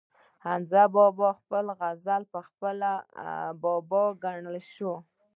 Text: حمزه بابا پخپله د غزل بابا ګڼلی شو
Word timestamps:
حمزه 0.45 0.83
بابا 0.95 1.29
پخپله 1.37 1.71
د 1.77 1.77
غزل 1.79 2.23
بابا 3.61 4.03
ګڼلی 4.23 4.63
شو 4.73 4.93